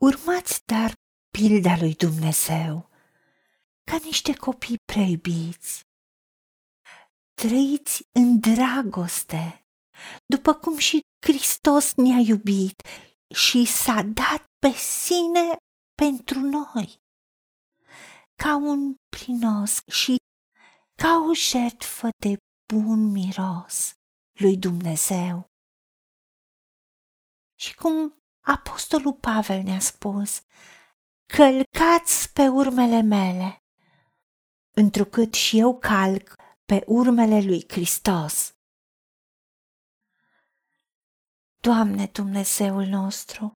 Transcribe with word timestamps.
Urmați 0.00 0.60
dar 0.66 0.92
pilda 1.30 1.76
lui 1.76 1.94
Dumnezeu 1.94 2.90
ca 3.90 3.98
niște 4.02 4.36
copii 4.36 4.76
preiubiți. 4.92 5.80
Trăiți 7.34 8.02
în 8.12 8.40
dragoste, 8.40 9.66
după 10.26 10.54
cum 10.54 10.78
și 10.78 11.00
Hristos 11.26 11.94
ne-a 11.94 12.18
iubit 12.18 12.86
și 13.34 13.64
s-a 13.64 14.02
dat 14.02 14.44
pe 14.58 14.70
sine 14.70 15.56
pentru 15.94 16.40
noi, 16.40 16.96
ca 18.42 18.56
un 18.56 18.94
prinos 19.08 19.78
și 19.86 20.16
ca 21.02 21.24
o 21.28 21.34
jertfă 21.34 22.08
de 22.18 22.36
bun 22.74 23.10
miros 23.10 23.92
lui 24.40 24.56
Dumnezeu. 24.56 25.46
Și 27.60 27.74
cum 27.74 28.17
Apostolul 28.48 29.14
Pavel 29.14 29.62
ne-a 29.62 29.78
spus, 29.78 30.42
călcați 31.26 32.32
pe 32.32 32.48
urmele 32.48 33.00
mele, 33.00 33.62
întrucât 34.70 35.34
și 35.34 35.58
eu 35.58 35.78
calc 35.78 36.34
pe 36.64 36.82
urmele 36.86 37.40
lui 37.40 37.64
Hristos. 37.68 38.52
Doamne 41.60 42.06
Dumnezeul 42.06 42.84
nostru, 42.84 43.52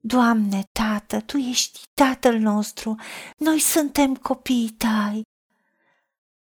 Doamne 0.00 0.62
Tată, 0.72 1.20
Tu 1.20 1.36
ești 1.36 1.80
Tatăl 1.94 2.38
nostru, 2.38 2.94
noi 3.36 3.58
suntem 3.58 4.14
copiii 4.14 4.70
Tăi. 4.70 5.22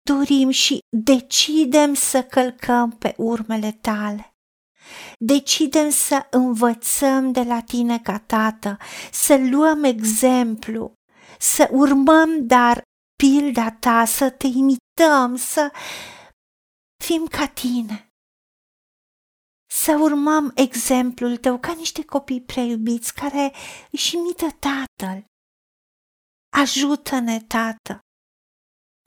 Dorim 0.03 0.51
și 0.51 0.79
decidem 0.89 1.95
să 1.95 2.25
călcăm 2.25 2.91
pe 2.91 3.15
urmele 3.17 3.73
Tale. 3.73 4.30
Decidem 5.19 5.91
să 5.91 6.27
învățăm 6.31 7.33
de 7.33 7.43
la 7.43 7.61
Tine 7.61 7.99
ca 7.99 8.19
Tată, 8.19 8.77
să 9.13 9.37
luăm 9.51 9.85
exemplu, 9.85 10.93
să 11.39 11.69
urmăm 11.73 12.47
dar 12.47 12.83
pilda 13.23 13.71
Ta, 13.71 14.05
să 14.05 14.31
Te 14.31 14.47
imităm, 14.47 15.37
să 15.37 15.73
fim 17.05 17.27
ca 17.27 17.47
Tine 17.47 18.11
să 19.73 19.97
urmăm 20.01 20.53
exemplul 20.55 21.37
tău 21.37 21.59
ca 21.59 21.73
niște 21.73 22.05
copii 22.05 22.43
preiubiți 22.43 23.15
care 23.15 23.53
își 23.91 24.17
imită 24.17 24.47
tatăl. 24.59 25.25
Ajută-ne, 26.57 27.41
tată, 27.41 27.99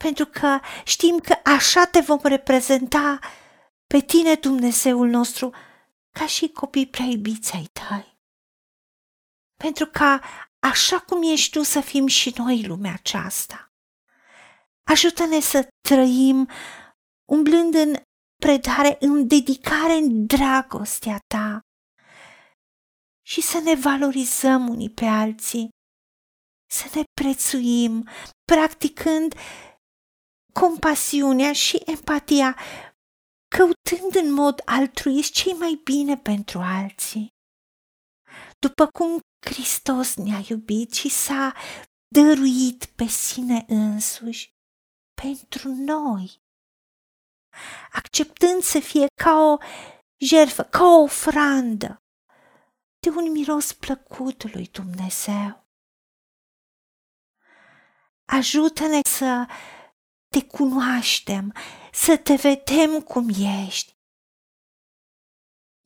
pentru 0.04 0.26
că 0.26 0.60
știm 0.86 1.20
că 1.20 1.34
așa 1.44 1.86
te 1.86 2.00
vom 2.00 2.20
reprezenta 2.22 3.20
pe 3.88 4.00
tine, 4.00 4.34
Dumnezeul 4.34 5.08
nostru, 5.10 5.54
ca 6.20 6.28
și 6.28 6.50
copii 6.50 6.88
preiubiți 6.88 7.54
ai 7.54 7.66
tăi. 7.72 8.18
Pentru 9.56 9.86
ca 9.86 10.22
așa 10.60 11.00
cum 11.00 11.22
ești 11.24 11.52
tu 11.52 11.64
să 11.64 11.82
fim 11.82 12.08
și 12.08 12.34
noi 12.38 12.66
lumea 12.66 12.94
aceasta. 12.94 13.72
Ajută-ne 14.84 15.40
să 15.40 15.68
trăim 15.88 16.50
umblând 17.32 17.74
în 17.74 17.96
predare, 18.36 18.98
în 19.00 19.28
dedicare, 19.28 19.94
în 19.94 20.26
dragostea 20.26 21.20
ta 21.28 21.60
și 23.26 23.42
să 23.42 23.60
ne 23.60 23.76
valorizăm 23.76 24.68
unii 24.68 24.90
pe 24.90 25.06
alții, 25.06 25.70
să 26.70 26.90
ne 26.94 27.04
prețuim, 27.22 28.08
practicând 28.46 29.34
compasiunea 30.54 31.54
și 31.54 31.82
empatia, 31.86 32.58
căutând 33.58 34.16
în 34.26 34.34
mod 34.34 34.62
altruist 34.66 35.34
cei 35.34 35.54
mai 35.54 35.82
bine 35.84 36.18
pentru 36.18 36.60
alții. 36.60 37.28
După 38.60 38.88
cum 38.88 39.20
Hristos 39.46 40.16
ne-a 40.16 40.42
iubit 40.50 40.94
și 40.94 41.10
s-a 41.10 41.54
dăruit 42.08 42.86
pe 42.86 43.06
sine 43.06 43.66
însuși 43.68 44.50
pentru 45.22 45.70
noi 45.70 46.42
acceptând 47.92 48.62
să 48.62 48.80
fie 48.80 49.06
ca 49.24 49.32
o 49.32 49.58
jertfă, 50.26 50.64
ca 50.64 50.84
o 50.84 51.02
ofrandă 51.02 51.98
de 53.00 53.10
un 53.10 53.32
miros 53.32 53.74
plăcut 53.74 54.54
lui 54.54 54.68
Dumnezeu. 54.68 55.68
Ajută-ne 58.26 59.00
să 59.04 59.46
te 60.34 60.46
cunoaștem, 60.46 61.54
să 61.92 62.18
te 62.18 62.36
vedem 62.36 63.02
cum 63.02 63.30
ești. 63.66 63.92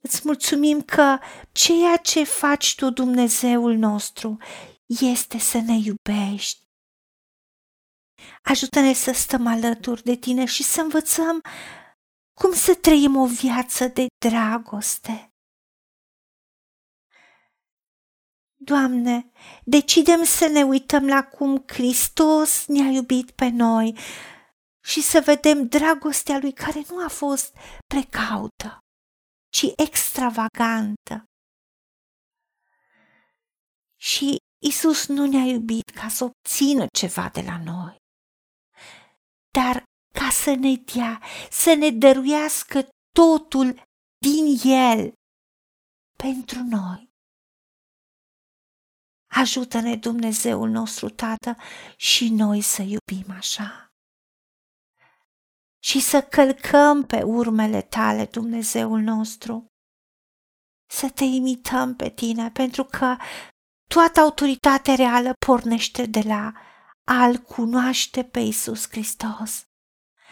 Îți 0.03 0.21
mulțumim 0.23 0.81
că 0.81 1.19
ceea 1.51 1.97
ce 1.97 2.23
faci 2.23 2.75
tu, 2.75 2.89
Dumnezeul 2.89 3.75
nostru, 3.75 4.37
este 4.85 5.37
să 5.37 5.57
ne 5.57 5.73
iubești 5.73 6.67
Ajută-ne 8.43 8.93
să 8.93 9.11
stăm 9.11 9.47
alături 9.47 10.03
de 10.03 10.15
tine 10.15 10.45
și 10.45 10.63
să 10.63 10.81
învățăm 10.81 11.41
cum 12.33 12.53
să 12.53 12.75
trăim 12.75 13.15
o 13.15 13.25
viață 13.25 13.87
de 13.87 14.05
dragoste. 14.25 15.31
Doamne, 18.59 19.31
decidem 19.63 20.23
să 20.23 20.47
ne 20.47 20.63
uităm 20.63 21.07
la 21.07 21.23
cum 21.23 21.63
Hristos 21.67 22.65
ne-a 22.65 22.89
iubit 22.89 23.31
pe 23.31 23.49
noi 23.49 23.97
și 24.87 25.01
să 25.01 25.21
vedem 25.25 25.67
dragostea 25.67 26.37
Lui 26.37 26.53
care 26.53 26.83
nu 26.89 27.03
a 27.03 27.07
fost 27.07 27.55
precaută, 27.93 28.79
ci 29.49 29.65
extravagantă. 29.75 31.23
Și 33.99 34.37
Isus 34.65 35.07
nu 35.07 35.25
ne-a 35.25 35.45
iubit 35.45 35.89
ca 35.89 36.07
să 36.07 36.23
obțină 36.23 36.85
ceva 36.97 37.29
de 37.29 37.41
la 37.41 37.63
noi, 37.63 37.95
dar 39.51 39.83
ca 40.13 40.29
să 40.29 40.53
ne 40.53 40.75
dea, 40.75 41.21
să 41.51 41.73
ne 41.73 41.89
dăruiască 41.89 42.87
totul 43.11 43.81
din 44.17 44.71
El 44.71 45.13
pentru 46.17 46.63
noi. 46.63 47.09
Ajută-ne 49.31 49.95
Dumnezeul 49.95 50.69
nostru, 50.69 51.09
Tată, 51.09 51.55
și 51.97 52.29
noi 52.29 52.61
să 52.61 52.81
iubim 52.81 53.31
așa. 53.31 53.86
Și 55.87 55.99
să 55.99 56.21
călcăm 56.21 57.05
pe 57.05 57.21
urmele 57.23 57.81
tale, 57.81 58.25
Dumnezeul 58.25 58.99
nostru, 58.99 59.65
să 60.89 61.09
te 61.09 61.23
imităm 61.23 61.95
pe 61.95 62.09
tine, 62.09 62.51
pentru 62.51 62.83
că 62.83 63.17
toată 63.89 64.19
autoritatea 64.19 64.95
reală 64.95 65.33
pornește 65.45 66.05
de 66.05 66.19
la 66.19 66.53
al 67.03 67.37
cunoaște 67.37 68.23
pe 68.23 68.39
Isus 68.39 68.89
Hristos. 68.89 69.63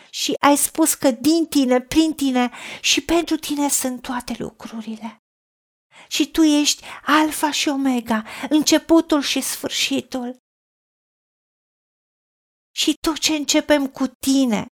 Și 0.10 0.34
ai 0.40 0.58
spus 0.58 0.94
că 0.94 1.12
din 1.12 1.46
tine, 1.46 1.82
prin 1.82 2.14
tine 2.14 2.52
și 2.82 3.02
pentru 3.02 3.36
tine 3.36 3.70
sunt 3.70 4.02
toate 4.02 4.36
lucrurile. 4.38 5.18
Și 6.08 6.32
tu 6.32 6.42
ești 6.42 6.84
Alfa 7.06 7.52
și 7.52 7.70
Omega, 7.70 8.24
începutul 8.50 9.22
și 9.22 9.42
sfârșitul. 9.42 10.38
Și 12.72 12.94
tot 13.02 13.18
ce 13.18 13.34
începem 13.34 13.88
cu 13.88 14.08
tine, 14.08 14.66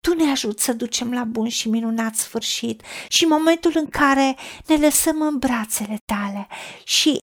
tu 0.00 0.14
ne 0.14 0.30
ajuți 0.30 0.64
să 0.64 0.72
ducem 0.72 1.12
la 1.12 1.24
bun 1.24 1.48
și 1.48 1.68
minunat 1.68 2.14
sfârșit 2.14 2.82
și 3.08 3.24
momentul 3.24 3.72
în 3.74 3.90
care 3.90 4.36
ne 4.66 4.76
lăsăm 4.76 5.22
în 5.22 5.38
brațele 5.38 5.96
tale 6.12 6.48
și 6.84 7.18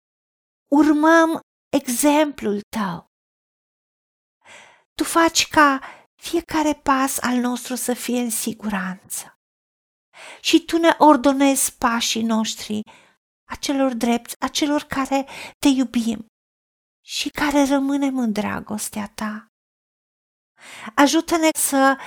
urmăm 0.75 1.39
exemplul 1.77 2.61
tău. 2.77 3.05
Tu 4.93 5.03
faci 5.03 5.47
ca 5.47 5.81
fiecare 6.21 6.73
pas 6.73 7.17
al 7.17 7.37
nostru 7.37 7.75
să 7.75 7.93
fie 7.93 8.19
în 8.19 8.29
siguranță. 8.29 9.33
Și 10.41 10.65
tu 10.65 10.77
ne 10.77 10.95
ordonezi 10.97 11.77
pașii 11.77 12.23
noștri, 12.23 12.81
acelor 13.49 13.93
drepți, 13.93 14.35
acelor 14.39 14.83
care 14.83 15.27
te 15.59 15.67
iubim 15.67 16.25
și 17.05 17.29
care 17.29 17.65
rămânem 17.65 18.17
în 18.17 18.31
dragostea 18.31 19.11
ta. 19.15 19.45
Ajută-ne 20.95 21.49
să 21.57 21.97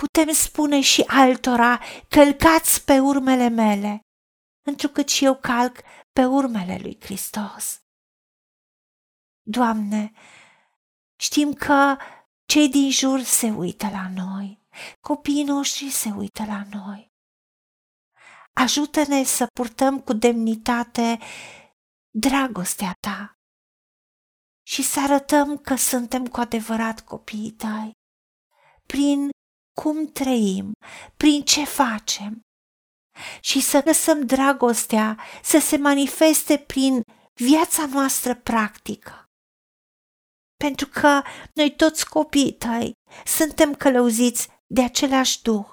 putem 0.00 0.32
spune 0.32 0.80
și 0.80 1.02
altora, 1.06 1.80
călcați 2.08 2.84
pe 2.84 2.98
urmele 2.98 3.48
mele, 3.48 4.00
întrucât 4.66 5.08
și 5.08 5.24
eu 5.24 5.36
calc 5.36 5.76
pe 6.12 6.24
urmele 6.24 6.78
lui 6.82 6.96
Hristos. 7.00 7.80
Doamne, 9.42 10.12
Știm 11.20 11.52
că 11.52 11.96
cei 12.44 12.68
din 12.68 12.90
jur 12.90 13.20
se 13.22 13.50
uită 13.50 13.88
la 13.88 14.08
noi, 14.14 14.66
copiii 15.00 15.44
noștri 15.44 15.90
se 15.90 16.10
uită 16.10 16.44
la 16.44 16.62
noi. 16.70 17.12
Ajută-ne 18.52 19.22
să 19.24 19.46
purtăm 19.52 20.00
cu 20.00 20.12
demnitate 20.12 21.18
dragostea 22.10 22.92
ta 23.00 23.32
și 24.66 24.82
să 24.82 25.00
arătăm 25.00 25.58
că 25.58 25.74
suntem 25.74 26.26
cu 26.26 26.40
adevărat 26.40 27.00
copiii 27.00 27.50
tăi, 27.50 27.92
prin 28.86 29.30
cum 29.82 30.06
trăim, 30.06 30.72
prin 31.16 31.42
ce 31.42 31.64
facem 31.64 32.40
și 33.40 33.60
să 33.60 33.82
lăsăm 33.84 34.26
dragostea 34.26 35.18
să 35.42 35.58
se 35.58 35.76
manifeste 35.76 36.58
prin 36.58 37.02
viața 37.34 37.86
noastră 37.86 38.34
practică. 38.34 39.24
Pentru 40.64 40.86
că 40.86 41.22
noi 41.54 41.76
toți 41.76 42.08
copiii 42.08 42.52
tăi 42.52 42.92
suntem 43.24 43.74
călăuziți 43.74 44.48
de 44.66 44.82
același 44.82 45.42
Duh 45.42 45.68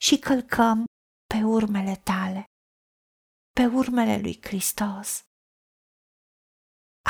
și 0.00 0.18
călcăm 0.18 0.84
pe 1.26 1.42
urmele 1.44 1.96
tale, 1.96 2.44
pe 3.52 3.66
urmele 3.66 4.20
lui 4.20 4.38
Hristos. 4.42 5.22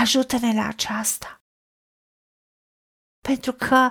Ajută-ne 0.03 0.55
la 0.55 0.67
aceasta, 0.67 1.37
pentru 3.29 3.53
că 3.53 3.91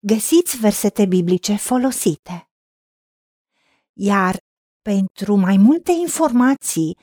găsiți 0.00 0.56
versete 0.56 1.06
biblice 1.06 1.56
folosite. 1.56 2.50
Iar 3.92 4.36
pentru 4.82 5.36
mai 5.36 5.56
multe 5.56 5.92
informații 5.92 6.98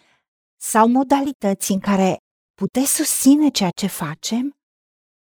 sau 0.58 0.88
modalități 0.88 1.72
în 1.72 1.80
care 1.80 2.18
puteți 2.54 2.96
susține 2.96 3.50
ceea 3.50 3.70
ce 3.70 3.88
facem, 3.88 4.58